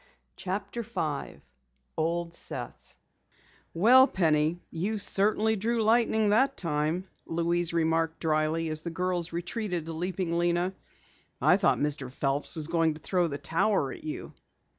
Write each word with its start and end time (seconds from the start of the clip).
CHAPTER 0.35 0.81
5 0.81 1.41
OLD 1.95 2.33
SETH 2.33 2.95
"Well, 3.75 4.07
Penny, 4.07 4.59
you 4.71 4.97
certainly 4.97 5.55
drew 5.55 5.83
lightning 5.83 6.29
that 6.29 6.57
time," 6.57 7.07
Louise 7.27 7.71
remarked 7.71 8.19
dryly 8.19 8.69
as 8.71 8.81
the 8.81 8.89
girls 8.89 9.31
retreated 9.31 9.85
to 9.85 9.93
Leaping 9.93 10.39
Lena. 10.39 10.73
"I 11.39 11.55
thought 11.57 11.77
Mr. 11.77 12.11
Phelps 12.11 12.55
was 12.55 12.67
going 12.67 12.95
to 12.95 12.99
throw 12.99 13.27
the 13.27 13.37
tower 13.37 13.91
at 13.93 14.03
you!" 14.03 14.33